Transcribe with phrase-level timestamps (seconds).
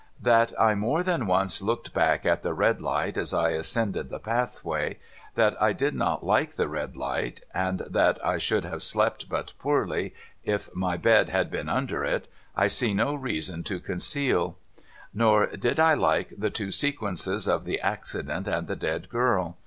[0.23, 4.15] That I more than once looked hack at the red light as I ascended 2
[4.15, 4.99] H 466 MUGBY JUNCTION the pathway,
[5.35, 9.53] that I did not like the red Hght, and that I should have slept but
[9.59, 14.57] poorly if my bed had been under it, I see no reason to conceal.
[15.13, 19.55] Nor did I like the two sequences of the accident and the dead girl.